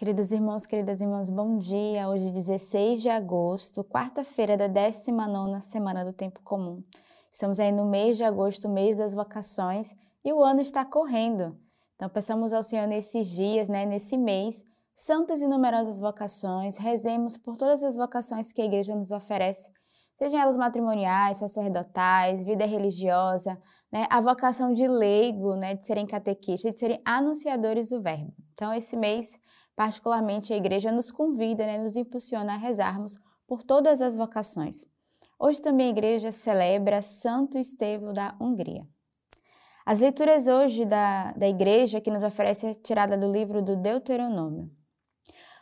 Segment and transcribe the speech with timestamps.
[0.00, 2.08] Queridos irmãos, queridas irmãs, bom dia.
[2.08, 6.82] Hoje, 16 de agosto, quarta-feira da 19 semana do Tempo Comum.
[7.30, 9.94] Estamos aí no mês de agosto, mês das vocações,
[10.24, 11.54] e o ano está correndo.
[11.96, 14.64] Então, peçamos ao Senhor nesses dias, né, nesse mês,
[14.96, 19.70] santas e numerosas vocações, rezemos por todas as vocações que a igreja nos oferece,
[20.16, 23.60] sejam elas matrimoniais, sacerdotais, vida religiosa,
[23.92, 28.32] né, a vocação de leigo, né, de serem catequistas, de serem anunciadores do verbo.
[28.54, 29.38] Então, esse mês
[29.80, 34.84] Particularmente, a igreja nos convida, né, nos impulsiona a rezarmos por todas as vocações.
[35.38, 38.86] Hoje também a igreja celebra Santo Estevão da Hungria.
[39.86, 44.70] As leituras hoje da, da igreja que nos oferece é tirada do livro do Deuteronômio.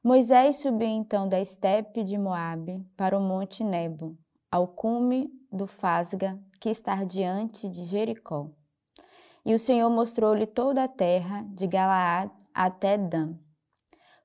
[0.00, 4.16] Moisés subiu então da estepe de Moabe para o monte Nebo,
[4.48, 8.48] ao cume do Fasga, que está diante de Jericó.
[9.44, 13.34] E o Senhor mostrou-lhe toda a terra, de Galaad até Dan,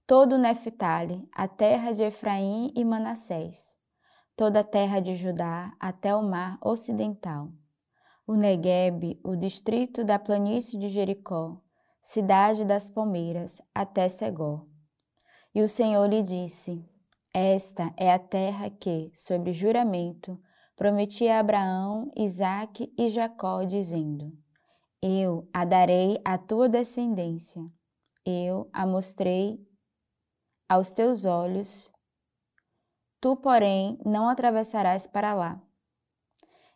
[0.09, 3.77] todo Neftali, a terra de Efraim e Manassés,
[4.35, 7.51] toda a terra de Judá até o mar ocidental,
[8.25, 11.61] o Negueb, o distrito da planície de Jericó,
[12.01, 14.65] cidade das palmeiras, até Segó.
[15.53, 16.83] E o Senhor lhe disse:
[17.31, 20.39] Esta é a terra que, sob juramento,
[20.75, 24.33] prometi a Abraão, Isaque e Jacó, dizendo:
[25.03, 27.61] Eu a darei à tua descendência.
[28.25, 29.68] Eu a mostrei
[30.69, 31.91] aos teus olhos,
[33.19, 35.59] tu, porém, não atravessarás para lá.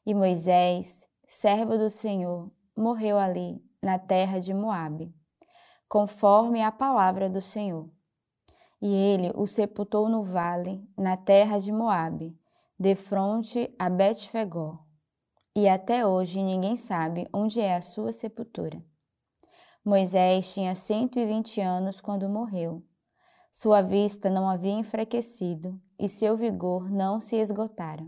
[0.03, 5.13] E Moisés, servo do Senhor, morreu ali, na terra de Moabe,
[5.88, 7.88] conforme a palavra do Senhor.
[8.81, 12.35] E ele o sepultou no vale, na terra de Moabe,
[12.80, 14.80] de fronte a Betfegó.
[15.55, 18.83] E até hoje ninguém sabe onde é a sua sepultura.
[19.85, 22.83] Moisés tinha cento e vinte anos quando morreu
[23.54, 28.04] sua vista não havia enfraquecido e seu vigor não se esgotara.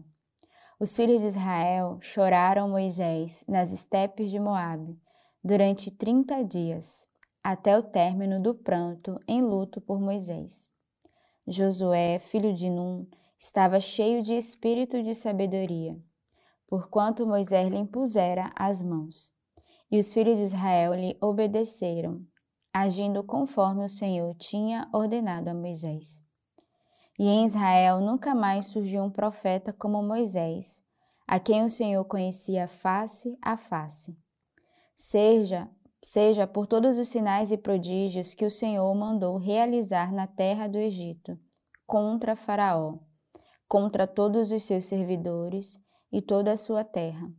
[0.80, 5.00] Os filhos de Israel choraram Moisés nas estepes de Moabe
[5.44, 7.08] durante trinta dias,
[7.44, 10.67] até o término do pranto em luto por Moisés.
[11.48, 13.08] Josué, filho de Num,
[13.38, 15.95] estava cheio de espírito de sabedoria,
[16.67, 19.32] porquanto Moisés lhe impusera as mãos.
[19.92, 22.26] E os filhos de Israel lhe obedeceram,
[22.77, 26.21] agindo conforme o Senhor tinha ordenado a Moisés.
[27.17, 30.83] E em Israel nunca mais surgiu um profeta como Moisés,
[31.25, 34.13] a quem o Senhor conhecia face a face.
[34.93, 35.69] Seja,
[36.03, 40.77] seja por todos os sinais e prodígios que o Senhor mandou realizar na terra do
[40.77, 41.39] Egito,
[41.87, 42.99] contra Faraó,
[43.69, 45.80] contra todos os seus servidores
[46.11, 47.31] e toda a sua terra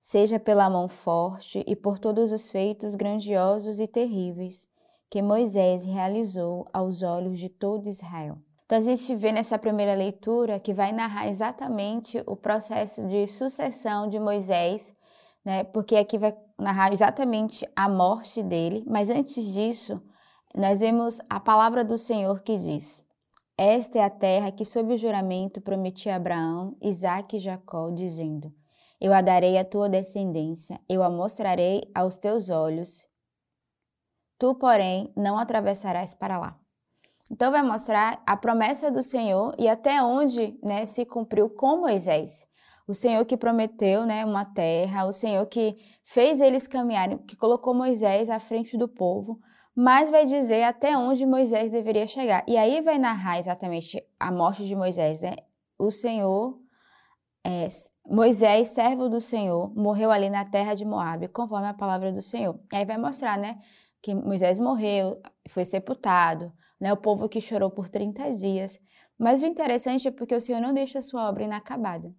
[0.00, 4.66] seja pela mão forte e por todos os feitos grandiosos e terríveis
[5.10, 8.38] que Moisés realizou aos olhos de todo Israel.
[8.64, 14.08] Então a gente vê nessa primeira leitura que vai narrar exatamente o processo de sucessão
[14.08, 14.94] de Moisés,
[15.44, 15.64] né?
[15.64, 20.00] Porque aqui vai narrar exatamente a morte dele, mas antes disso,
[20.54, 23.04] nós vemos a palavra do Senhor que diz:
[23.58, 28.52] Esta é a terra que sob o juramento prometi a Abraão, Isaque e Jacó, dizendo:
[29.00, 33.08] eu a darei à tua descendência, eu a mostrarei aos teus olhos.
[34.38, 36.58] Tu, porém, não atravessarás para lá.
[37.30, 42.46] Então vai mostrar a promessa do Senhor e até onde né, se cumpriu com Moisés.
[42.88, 47.72] O Senhor que prometeu né, uma terra, o Senhor que fez eles caminharem, que colocou
[47.72, 49.38] Moisés à frente do povo,
[49.74, 52.44] mas vai dizer até onde Moisés deveria chegar.
[52.48, 55.22] E aí vai narrar exatamente a morte de Moisés.
[55.22, 55.36] Né?
[55.78, 56.58] O Senhor
[57.44, 57.68] é,
[58.06, 62.58] Moisés, servo do Senhor, morreu ali na terra de Moabe, conforme a palavra do Senhor.
[62.72, 63.60] E aí vai mostrar, né,
[64.02, 68.78] que Moisés morreu, foi sepultado, né, o povo que chorou por 30 dias.
[69.18, 72.12] Mas o interessante é porque o Senhor não deixa a sua obra inacabada.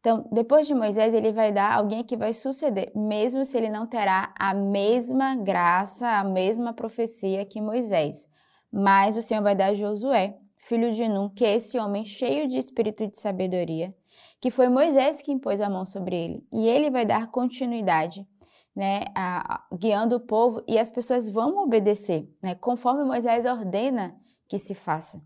[0.00, 3.86] Então, depois de Moisés, ele vai dar alguém que vai suceder, mesmo se ele não
[3.86, 8.28] terá a mesma graça, a mesma profecia que Moisés.
[8.70, 12.58] Mas o Senhor vai dar Josué, filho de Num, que é esse homem cheio de
[12.58, 13.94] espírito de sabedoria,
[14.40, 16.46] que foi Moisés que impôs a mão sobre ele.
[16.52, 18.26] E ele vai dar continuidade,
[18.74, 24.16] né, a, a, guiando o povo e as pessoas vão obedecer, né, conforme Moisés ordena
[24.48, 25.22] que se faça.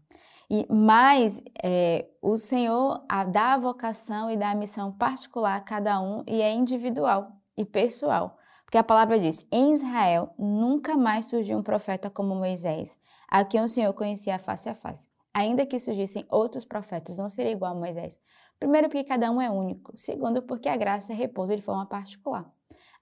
[0.51, 5.61] E mais é, o Senhor a, dá a vocação e dá a missão particular a
[5.61, 8.39] cada um e é individual e pessoal.
[8.65, 12.99] Porque a palavra diz: em Israel nunca mais surgiu um profeta como Moisés,
[13.29, 15.07] a quem o Senhor conhecia face a face.
[15.35, 18.19] Ainda que surgissem outros profetas, não seria igual a Moisés,
[18.59, 19.97] Primeiro, porque cada um é único.
[19.97, 22.51] Segundo, porque a graça repousa de forma particular.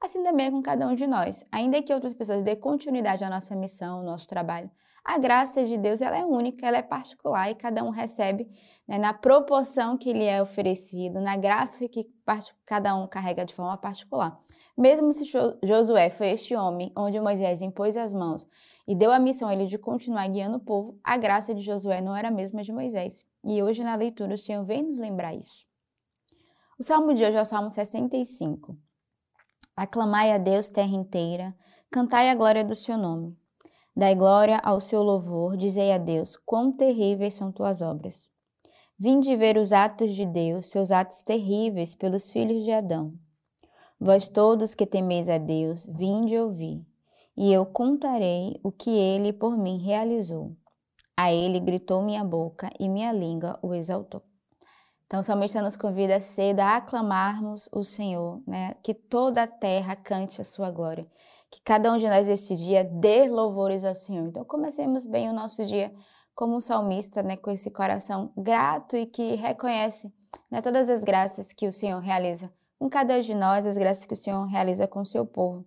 [0.01, 1.45] Assim também é com cada um de nós.
[1.51, 4.71] Ainda que outras pessoas dêem continuidade à nossa missão, ao nosso trabalho,
[5.09, 8.49] A graça de Deus ela é única, ela é particular e cada um recebe
[8.89, 12.11] né, na proporção que lhe é oferecido, na graça que
[12.65, 14.37] cada um carrega de forma particular.
[14.77, 15.25] Mesmo se
[15.63, 18.47] Josué foi este homem onde Moisés impôs as mãos
[18.87, 22.01] e deu a missão a ele de continuar guiando o povo, a graça de Josué
[22.01, 23.25] não era a mesma de Moisés.
[23.45, 25.67] E hoje na leitura o Senhor vem nos lembrar isso.
[26.79, 28.77] O salmo de hoje é o salmo 65.
[29.75, 31.55] Aclamai a Deus, terra inteira,
[31.91, 33.37] cantai a glória do seu nome.
[33.95, 38.31] Dai glória ao seu louvor, dizei a Deus, quão terríveis são tuas obras.
[38.99, 43.15] Vinde ver os atos de Deus, seus atos terríveis pelos filhos de Adão.
[43.99, 46.85] Vós todos que temeis a Deus, vinde ouvir,
[47.37, 50.57] e eu contarei o que ele por mim realizou.
[51.17, 54.23] A ele gritou minha boca e minha língua o exaltou.
[55.07, 58.75] Então, o salmista nos convida cedo a aclamarmos o Senhor, né?
[58.83, 61.07] que toda a terra cante a sua glória,
[61.51, 64.27] que cada um de nós esse dia dê louvores ao Senhor.
[64.27, 65.95] Então, comecemos bem o nosso dia
[66.35, 67.37] como um salmista, né?
[67.37, 70.13] com esse coração grato e que reconhece
[70.51, 70.61] né?
[70.61, 74.15] todas as graças que o Senhor realiza com cada um de nós, as graças que
[74.15, 75.65] o Senhor realiza com o seu povo.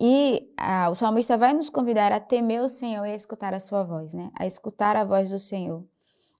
[0.00, 3.60] E ah, o salmista vai nos convidar a temer o Senhor e a escutar a
[3.60, 4.30] sua voz, né?
[4.38, 5.84] a escutar a voz do Senhor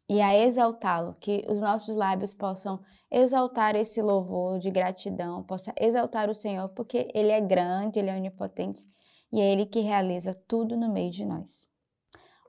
[0.09, 2.81] e a exaltá-lo, que os nossos lábios possam
[3.11, 8.17] exaltar esse louvor de gratidão, possa exaltar o Senhor, porque Ele é grande, Ele é
[8.17, 8.85] onipotente
[9.31, 11.69] e é Ele que realiza tudo no meio de nós.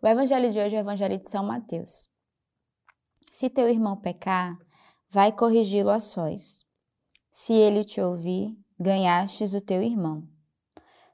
[0.02, 2.10] O evangelho de hoje é o evangelho de São Mateus.
[3.32, 4.58] Se teu irmão pecar,
[5.10, 6.66] vai corrigi-lo a sós.
[7.32, 10.31] Se ele te ouvir, ganhastes o teu irmão.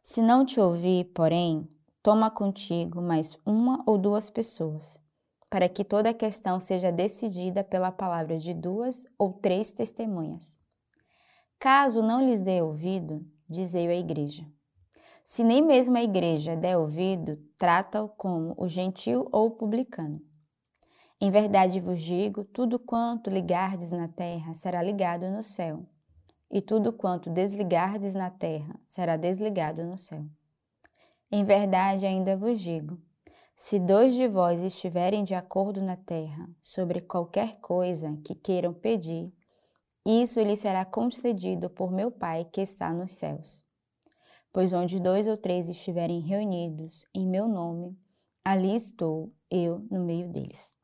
[0.09, 1.67] Se não te ouvir, porém,
[2.01, 4.97] toma contigo mais uma ou duas pessoas
[5.49, 10.57] para que toda a questão seja decidida pela palavra de duas ou três testemunhas.
[11.59, 14.45] Caso não lhes dê ouvido, dizei à igreja.
[15.25, 20.21] Se nem mesmo a igreja der ouvido, trata-o como o gentil ou o publicano.
[21.19, 25.85] Em verdade vos digo: tudo quanto ligardes na terra será ligado no céu,
[26.49, 30.25] e tudo quanto desligardes na terra será desligado no céu.
[31.31, 32.97] Em verdade ainda vos digo:
[33.55, 39.33] se dois de vós estiverem de acordo na terra sobre qualquer coisa que queiram pedir,
[40.05, 43.65] isso lhe será concedido por meu Pai que está nos céus.
[44.53, 47.99] Pois onde dois ou três estiverem reunidos em meu nome,
[48.45, 50.76] ali estou eu no meio deles.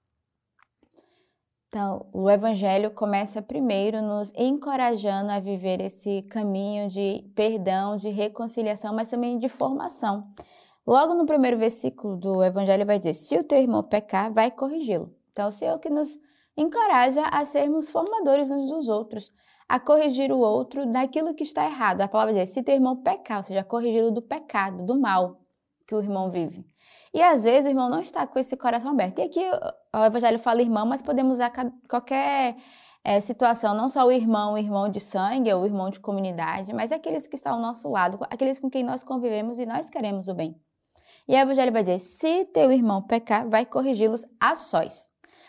[1.74, 8.94] Então, o Evangelho começa primeiro nos encorajando a viver esse caminho de perdão, de reconciliação,
[8.94, 10.32] mas também de formação.
[10.86, 15.16] Logo no primeiro versículo do Evangelho vai dizer: Se o teu irmão pecar, vai corrigi-lo.
[15.32, 16.16] Então, o Senhor que nos
[16.56, 19.34] encoraja a sermos formadores uns dos outros,
[19.68, 22.02] a corrigir o outro daquilo que está errado.
[22.02, 25.42] A palavra diz: se teu irmão pecar, ou seja, corrigi-lo do pecado, do mal
[25.88, 26.72] que o irmão vive.
[27.14, 29.20] E às vezes o irmão não está com esse coração aberto.
[29.20, 29.40] E aqui
[29.96, 31.52] o Evangelho fala irmão, mas podemos usar
[31.88, 32.56] qualquer
[33.04, 36.74] é, situação, não só o irmão, o irmão de sangue ou o irmão de comunidade,
[36.74, 40.28] mas aqueles que estão ao nosso lado, aqueles com quem nós convivemos e nós queremos
[40.28, 40.60] o bem.
[41.28, 45.08] E o Evangelho vai dizer: se teu irmão pecar, vai corrigi-los a sós.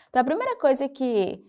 [0.09, 1.43] Então, a primeira coisa que,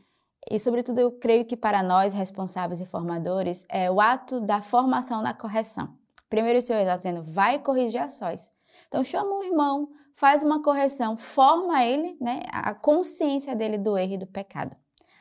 [0.51, 5.23] e sobretudo eu creio que para nós, responsáveis e formadores, é o ato da formação
[5.23, 5.95] na correção.
[6.29, 8.51] Primeiro o Senhor está dizendo: vai corrigir a sós.
[8.89, 14.15] Então, chama o irmão, faz uma correção, forma ele, né, a consciência dele do erro
[14.15, 14.77] e do pecado.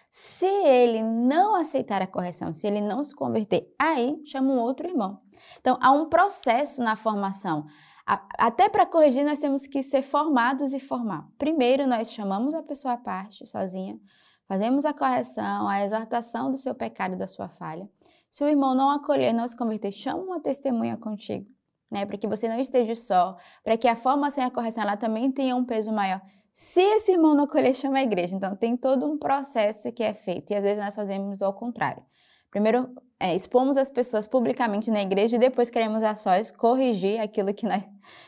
[0.09, 4.88] Se ele não aceitar a correção, se ele não se converter, aí chama um outro
[4.88, 5.19] irmão.
[5.59, 7.65] Então, há um processo na formação.
[8.05, 11.27] Até para corrigir, nós temos que ser formados e formar.
[11.38, 14.00] Primeiro, nós chamamos a pessoa à parte, sozinha,
[14.47, 17.89] fazemos a correção, a exortação do seu pecado e da sua falha.
[18.29, 21.50] Se o irmão não acolher, não se converter, chama uma testemunha contigo,
[21.95, 22.05] né?
[22.05, 25.31] Para que você não esteja só, para que a formação e a correção ela também
[25.31, 26.21] tenha um peso maior.
[26.53, 28.35] Se esse irmão não acolher, chama a igreja.
[28.35, 32.03] Então, tem todo um processo que é feito e às vezes nós fazemos ao contrário.
[32.51, 37.53] Primeiro, é, expomos as pessoas publicamente na igreja e depois queremos a sós corrigir aquilo
[37.53, 37.83] que nós,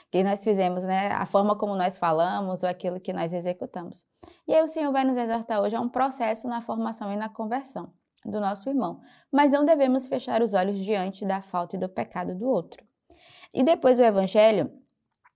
[0.10, 1.10] que nós fizemos, né?
[1.12, 4.06] A forma como nós falamos ou aquilo que nós executamos.
[4.48, 7.28] E aí o Senhor vai nos exortar hoje a um processo na formação e na
[7.30, 7.92] conversão
[8.26, 9.02] do nosso irmão.
[9.32, 12.87] Mas não devemos fechar os olhos diante da falta e do pecado do outro.
[13.54, 14.72] E depois do Evangelho,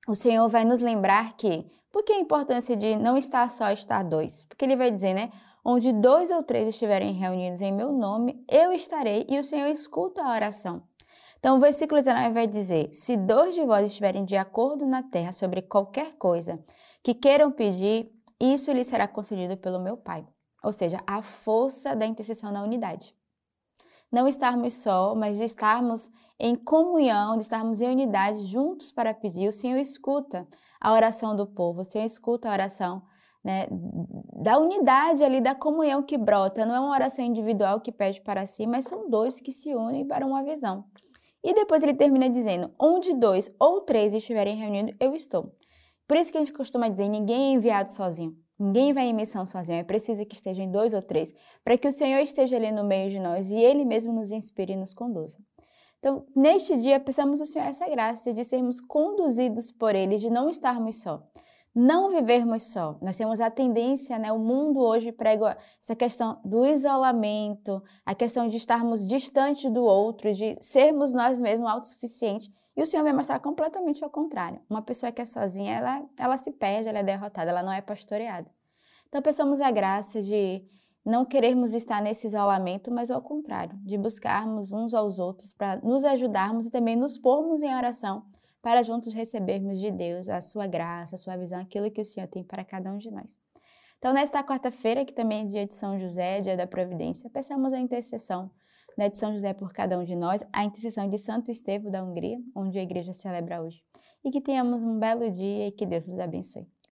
[0.07, 4.03] o Senhor vai nos lembrar que, por que a importância de não estar só, estar
[4.03, 4.45] dois?
[4.45, 5.31] Porque ele vai dizer, né?
[5.63, 10.23] Onde dois ou três estiverem reunidos em meu nome, eu estarei e o Senhor escuta
[10.23, 10.81] a oração.
[11.39, 15.31] Então, o versículo 19 vai dizer: Se dois de vós estiverem de acordo na terra
[15.31, 16.63] sobre qualquer coisa
[17.03, 20.25] que queiram pedir, isso lhe será concedido pelo meu Pai.
[20.63, 23.15] Ou seja, a força da intercessão na unidade.
[24.11, 29.47] Não estarmos só, mas de estarmos em comunhão, de estarmos em unidade juntos para pedir,
[29.47, 30.47] o Senhor escuta
[30.79, 33.01] a oração do povo, o Senhor escuta a oração
[33.43, 33.67] né,
[34.41, 36.65] da unidade ali, da comunhão que brota.
[36.65, 40.05] Não é uma oração individual que pede para si, mas são dois que se unem
[40.05, 40.85] para uma visão.
[41.43, 45.55] E depois ele termina dizendo: onde dois ou três estiverem reunidos, eu estou.
[46.07, 48.35] Por isso que a gente costuma dizer: ninguém é enviado sozinho.
[48.61, 49.79] Ninguém vai em missão sozinho.
[49.79, 53.09] É preciso que estejam dois ou três, para que o Senhor esteja ali no meio
[53.09, 55.39] de nós e Ele mesmo nos inspire e nos conduza.
[55.97, 60.49] Então, neste dia, peçamos ao Senhor essa graça de sermos conduzidos por Ele, de não
[60.49, 61.23] estarmos só
[61.73, 62.97] não vivermos só.
[63.01, 64.31] Nós temos a tendência, né?
[64.31, 70.33] O mundo hoje prega essa questão do isolamento, a questão de estarmos distantes do outro,
[70.33, 72.51] de sermos nós mesmos autossuficientes.
[72.75, 74.61] E o Senhor vai mostrar completamente ao contrário.
[74.69, 77.81] Uma pessoa que é sozinha, ela, ela se perde, ela é derrotada, ela não é
[77.81, 78.49] pastoreada.
[79.07, 80.63] Então, pensamos a graça de
[81.03, 86.05] não querermos estar nesse isolamento, mas ao contrário, de buscarmos uns aos outros para nos
[86.05, 88.23] ajudarmos e também nos pormos em oração
[88.61, 92.27] para juntos recebermos de Deus a sua graça, a sua visão, aquilo que o Senhor
[92.27, 93.39] tem para cada um de nós.
[93.97, 97.79] Então, nesta quarta-feira, que também é dia de São José, dia da providência, peçamos a
[97.79, 98.49] intercessão
[98.97, 102.03] né, de São José por cada um de nós, a intercessão de Santo Estevão da
[102.03, 103.83] Hungria, onde a igreja celebra hoje.
[104.23, 106.67] E que tenhamos um belo dia e que Deus nos abençoe.